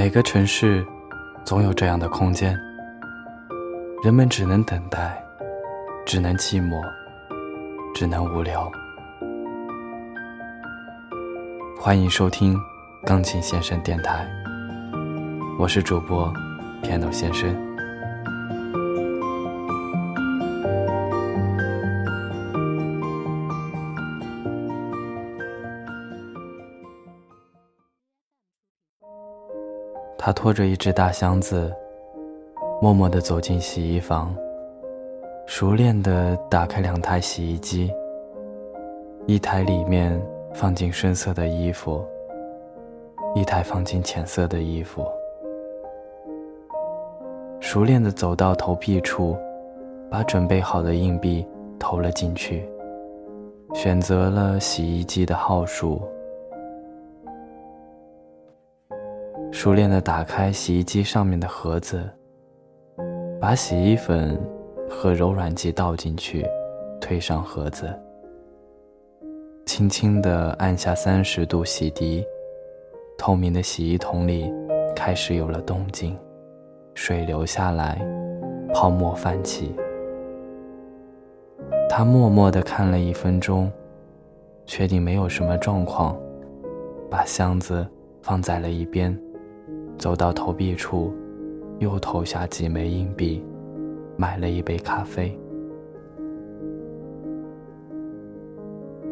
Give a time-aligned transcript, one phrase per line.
[0.00, 0.86] 每个城市
[1.44, 2.56] 总有这样的空间，
[4.04, 5.20] 人们只能等待，
[6.06, 6.80] 只能寂寞，
[7.92, 8.70] 只能无聊。
[11.76, 12.56] 欢迎收听
[13.04, 14.24] 钢琴先生电台，
[15.58, 16.32] 我是主播
[16.80, 17.67] Piano 先生。
[30.28, 31.74] 他拖着一只大箱子，
[32.82, 34.36] 默默地走进洗衣房，
[35.46, 37.90] 熟练地打开两台洗衣机。
[39.24, 40.22] 一台里面
[40.52, 42.04] 放进深色的衣服，
[43.34, 45.02] 一台放进浅色的衣服。
[47.58, 49.34] 熟练地走到投币处，
[50.10, 51.42] 把准备好的硬币
[51.78, 52.68] 投了进去，
[53.72, 56.02] 选择了洗衣机的号数。
[59.50, 62.08] 熟练地打开洗衣机上面的盒子，
[63.40, 64.38] 把洗衣粉
[64.88, 66.46] 和柔软剂倒进去，
[67.00, 67.92] 推上盒子，
[69.66, 72.24] 轻轻地按下三十度洗涤，
[73.16, 74.52] 透明的洗衣桶里
[74.94, 76.16] 开始有了动静，
[76.94, 78.00] 水流下来，
[78.72, 79.74] 泡沫泛起。
[81.88, 83.70] 他默默地看了一分钟，
[84.66, 86.16] 确定没有什么状况，
[87.10, 87.84] 把箱子
[88.22, 89.18] 放在了一边。
[89.98, 91.12] 走到投币处，
[91.80, 93.42] 又投下几枚硬币，
[94.16, 95.36] 买了一杯咖啡。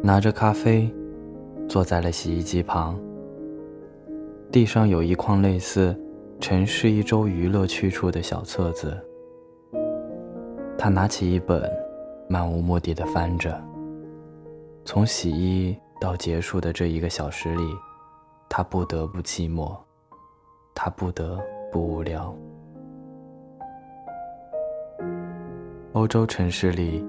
[0.00, 0.88] 拿着咖啡，
[1.68, 2.98] 坐在了洗衣机旁。
[4.52, 5.94] 地上有一筐类似
[6.40, 8.96] “城市一周娱乐去处”的小册子。
[10.78, 11.68] 他拿起一本，
[12.28, 13.60] 漫无目的的翻着。
[14.84, 17.62] 从洗衣到结束的这一个小时里，
[18.48, 19.76] 他不得不寂寞。
[20.80, 21.36] 他不得
[21.72, 22.32] 不无聊。
[25.94, 27.04] 欧洲城市里，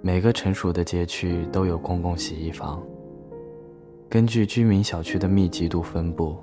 [0.00, 2.80] 每个成熟的街区都有公共洗衣房，
[4.08, 6.36] 根据居民小区的密集度分布。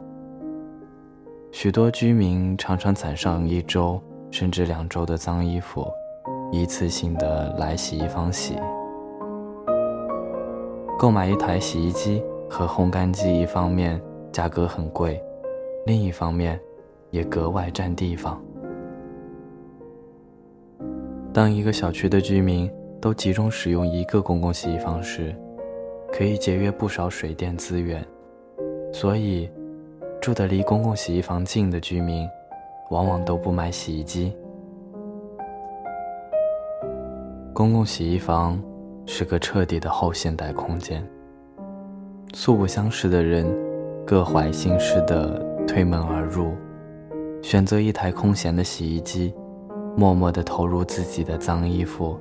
[1.54, 3.98] 许多居民常常攒上一周
[4.30, 5.88] 甚至两周的脏衣服，
[6.52, 8.60] 一次性的来洗衣房洗。
[11.00, 14.02] 购买一台洗衣机和烘干机，一方面
[14.34, 15.24] 价格很贵。
[15.86, 16.60] 另一方面，
[17.16, 18.40] 也格外占地方。
[21.34, 25.34] 当一个小区的居民都集中使用一个公共洗衣房时，
[26.12, 28.06] 可以节约不少水电资源。
[28.92, 29.50] 所以，
[30.22, 32.28] 住得离公共洗衣房近的居民，
[32.92, 34.34] 往往都不买洗衣机。
[37.54, 38.62] 公共洗衣房
[39.06, 41.02] 是个彻底的后现代空间。
[42.34, 43.48] 素不相识的人，
[44.06, 45.46] 各怀心事的。
[45.68, 46.54] 推门而入，
[47.46, 49.32] 选择一台空闲的洗衣机，
[49.96, 52.20] 默默地投入自己的脏衣服，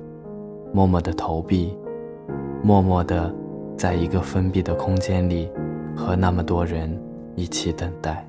[0.71, 1.75] 默默地投币，
[2.61, 3.33] 默默地
[3.75, 5.51] 在一个封闭的空间里
[5.95, 6.95] 和那么多人
[7.35, 8.23] 一起等待。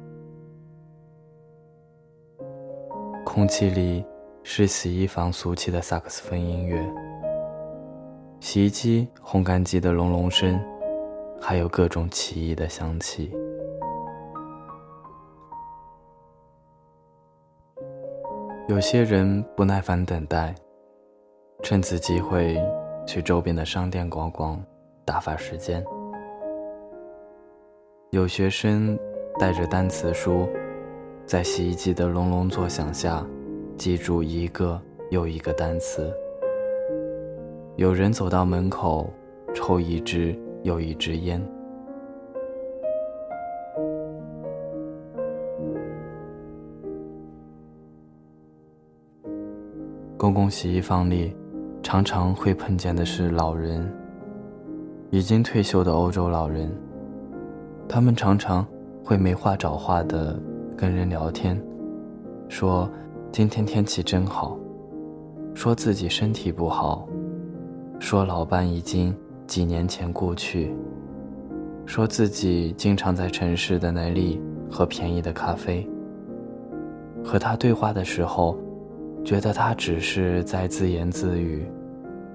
[3.26, 4.02] 空气里
[4.42, 6.82] 是洗衣房俗气的萨克斯风音乐，
[8.40, 10.58] 洗衣机、烘干机的隆隆声，
[11.38, 13.30] 还有各种奇异的香气。
[18.68, 20.52] 有些人不耐烦等待，
[21.62, 22.60] 趁此机会
[23.06, 24.60] 去周边的商店逛逛，
[25.04, 25.84] 打发时间。
[28.10, 28.98] 有学生
[29.38, 30.48] 带着单词书，
[31.24, 33.24] 在洗衣机的隆隆作响下，
[33.76, 36.12] 记住一个又一个单词。
[37.76, 39.08] 有人走到门口，
[39.54, 41.40] 抽一支又一支烟。
[50.36, 51.34] 公共洗衣房里，
[51.82, 53.90] 常常会碰见的是老人，
[55.08, 56.70] 已经退休的欧洲老人。
[57.88, 58.66] 他们常常
[59.02, 60.38] 会没话找话的
[60.76, 61.58] 跟人聊天，
[62.50, 62.86] 说
[63.32, 64.58] 今天天气真好，
[65.54, 67.08] 说自己身体不好，
[67.98, 69.16] 说老伴已经
[69.46, 70.70] 几年前故去，
[71.86, 74.38] 说自己经常在城市的那里
[74.70, 75.88] 喝便宜的咖啡。
[77.24, 78.54] 和他对话的时候。
[79.26, 81.66] 觉得他只是在自言自语，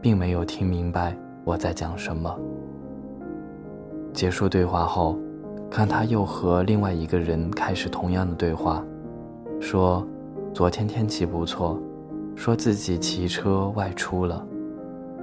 [0.02, 1.16] 并没有听明白
[1.46, 2.38] 我在讲什么。
[4.12, 5.18] 结束对话后，
[5.70, 8.84] 看他又和另外一个人开始同样的对话，
[9.62, 10.06] 说
[10.54, 11.82] 昨天天气不错，
[12.36, 14.46] 说自己骑车外出了，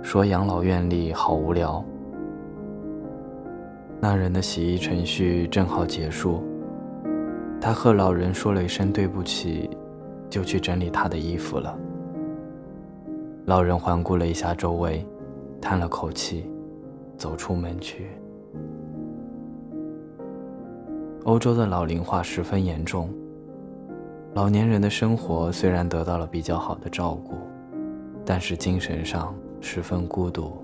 [0.02, 1.84] 说养老院里好无聊。
[4.00, 6.42] 那人的洗衣程序正好结束，
[7.60, 9.68] 他和老人说了一声对不起，
[10.28, 11.76] 就去整理他的衣服了。
[13.46, 15.04] 老人环顾了一下周围，
[15.60, 16.48] 叹了口气，
[17.16, 18.08] 走出门去。
[21.24, 23.10] 欧洲的老龄化十分严重，
[24.34, 27.34] 老年人的生活虽然得到了比较好的照顾，
[28.24, 30.56] 但是精神上十分孤独。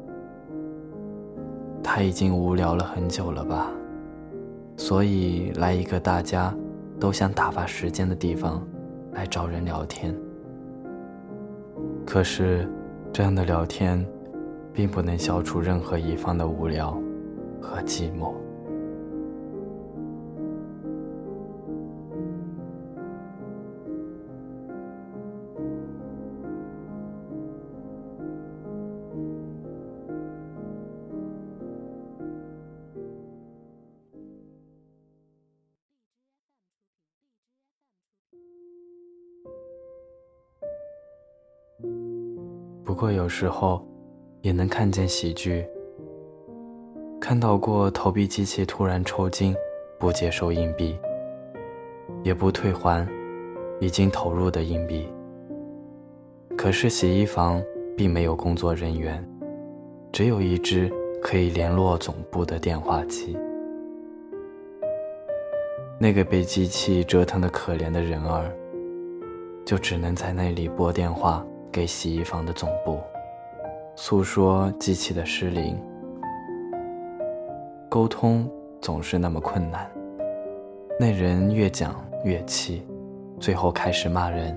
[1.82, 3.70] 他已经无聊了很久了吧，
[4.76, 6.54] 所以来一个大家
[6.98, 8.66] 都想打发时间的地方，
[9.14, 10.14] 来找人聊天。
[12.04, 12.68] 可是，
[13.12, 14.04] 这样的聊天，
[14.72, 17.00] 并不能消除任何一方的无聊
[17.60, 18.34] 和寂寞。
[42.84, 43.86] 不过有时候，
[44.42, 45.66] 也能看见喜剧。
[47.20, 49.54] 看到过投币机器突然抽筋，
[49.98, 50.96] 不接受硬币，
[52.22, 53.06] 也不退还
[53.80, 55.08] 已经投入的硬币。
[56.56, 57.62] 可是洗衣房
[57.96, 59.26] 并没有工作人员，
[60.12, 60.92] 只有一只
[61.22, 63.36] 可以联络总部的电话机。
[65.98, 68.52] 那个被机器折腾的可怜的人儿，
[69.64, 71.44] 就只能在那里拨电话。
[71.74, 73.00] 给洗衣房的总部
[73.96, 75.76] 诉说机器的失灵，
[77.88, 78.48] 沟通
[78.80, 79.90] 总是那么困难。
[81.00, 82.86] 那人越讲越气，
[83.40, 84.56] 最后开始骂人。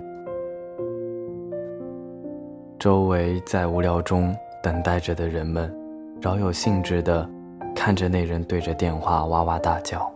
[2.78, 5.76] 周围在无聊中等待着的人们，
[6.22, 7.28] 饶有兴致地
[7.76, 10.08] 看着那人对着电话哇哇大叫，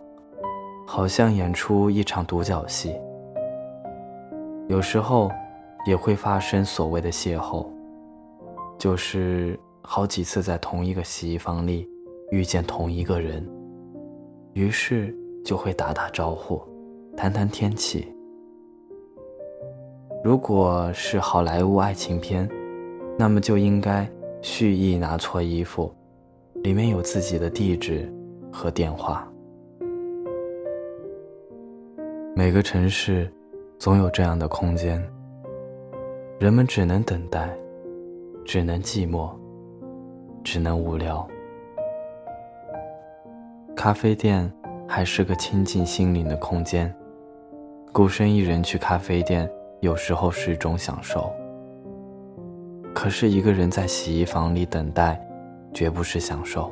[0.86, 2.94] 好像演出一场独角戏。
[4.68, 5.28] 有时候。
[5.84, 7.66] 也会发生所谓的邂逅，
[8.78, 11.88] 就是好几次在同一个洗衣房里
[12.30, 13.46] 遇见同一个人，
[14.52, 15.12] 于是
[15.44, 16.62] 就会打打招呼，
[17.16, 18.06] 谈谈天气。
[20.22, 22.48] 如果是好莱坞爱情片，
[23.18, 24.08] 那么就应该
[24.40, 25.92] 蓄意拿错衣服，
[26.62, 28.08] 里面有自己的地址
[28.52, 29.28] 和电话。
[32.36, 33.28] 每个城市
[33.80, 35.02] 总有这样的空间。
[36.38, 37.48] 人们只能等待，
[38.44, 39.30] 只能寂寞，
[40.42, 41.26] 只能无聊。
[43.76, 44.52] 咖啡店
[44.88, 46.92] 还是个亲近心灵的空间，
[47.92, 49.48] 孤身一人去咖啡店，
[49.80, 51.32] 有时候是一种享受。
[52.92, 55.20] 可是一个人在洗衣房里等待，
[55.72, 56.70] 绝不是享受。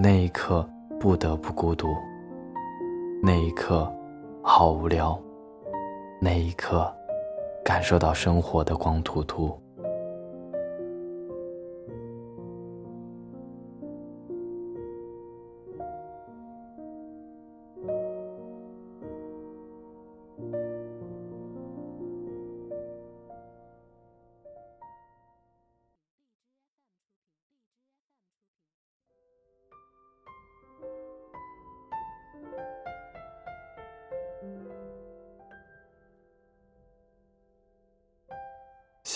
[0.00, 0.68] 那一刻
[0.98, 1.94] 不得不孤独，
[3.22, 3.92] 那一刻
[4.42, 5.18] 好无聊，
[6.20, 6.92] 那一刻。
[7.64, 9.63] 感受到生活的光秃秃。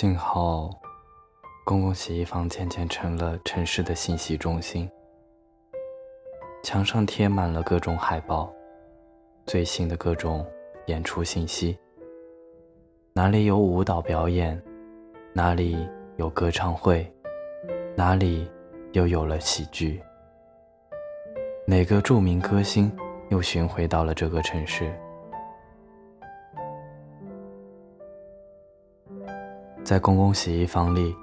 [0.00, 0.70] 幸好，
[1.64, 4.88] 公共洗衣房渐渐成了城市的信息中心。
[6.62, 8.48] 墙上贴满了各种海报，
[9.44, 10.46] 最新的各种
[10.86, 11.76] 演出信息。
[13.12, 14.62] 哪里有舞蹈表演，
[15.32, 15.76] 哪里
[16.16, 17.04] 有歌唱会，
[17.96, 18.48] 哪里
[18.92, 20.00] 又有了喜剧。
[21.66, 22.96] 哪个著名歌星
[23.30, 24.96] 又巡回到了这个城市？
[29.88, 31.16] 在公共洗衣房里，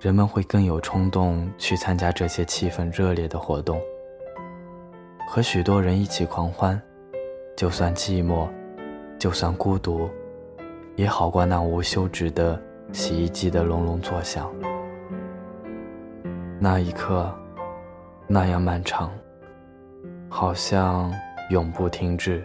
[0.00, 3.78] 人们会更有冲动去参加这些气氛热烈的活动，
[5.28, 6.80] 和许多人一起狂欢，
[7.54, 8.48] 就算寂寞，
[9.18, 10.08] 就算孤独，
[10.96, 12.58] 也好过那无休止的
[12.94, 14.50] 洗衣机的隆隆作响。
[16.58, 17.30] 那一刻，
[18.26, 19.12] 那样漫长，
[20.30, 21.12] 好像
[21.50, 22.42] 永不停止。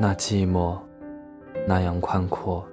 [0.00, 0.78] 那寂寞。
[1.66, 2.66] 那样宽阔，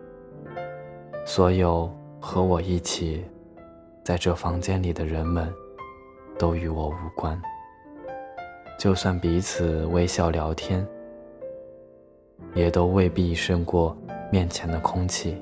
[1.26, 3.24] 所有和我一起
[4.04, 5.54] 在这房间里的人们，
[6.38, 7.40] 都与我无关。
[8.78, 10.86] 就算彼此微笑聊天，
[12.54, 13.96] 也都未必胜过
[14.32, 15.42] 面前的空气。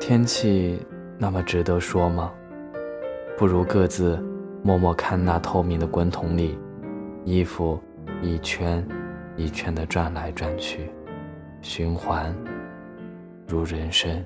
[0.00, 0.78] 天气
[1.16, 2.32] 那么值得说吗？
[3.38, 4.22] 不如各自
[4.62, 6.58] 默默看那透明的滚筒里，
[7.24, 7.80] 衣服
[8.20, 8.86] 一圈
[9.36, 10.90] 一圈的转来转去，
[11.64, 12.32] 循环
[13.48, 14.22] 如人生。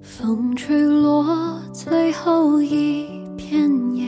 [0.00, 4.06] 风吹落最后一片叶，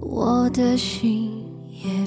[0.00, 2.06] 我的心也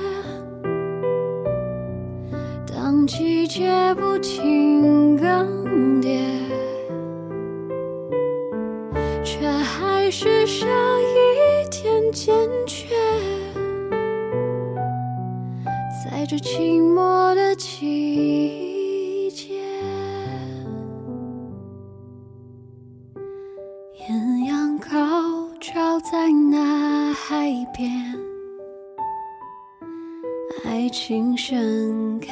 [3.07, 6.19] 季节不停更迭，
[9.23, 12.33] 却还是少一点坚
[12.65, 12.95] 决。
[16.03, 19.55] 在这寂寞的季节，
[24.07, 27.91] 艳阳高照在那海边，
[30.65, 32.31] 爱情盛开。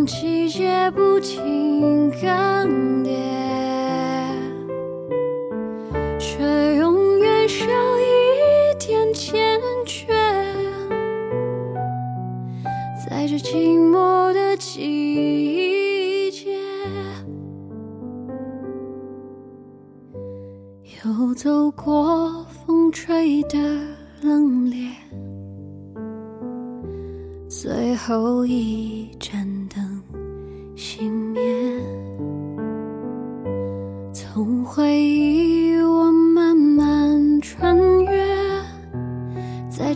[0.00, 3.10] 当季节不停更迭，
[6.18, 6.42] 却
[6.76, 10.10] 永远少一点坚决。
[13.06, 16.56] 在这寂寞的季节，
[21.04, 23.58] 又走过风吹的
[24.22, 24.88] 冷冽，
[27.50, 29.46] 最后一盏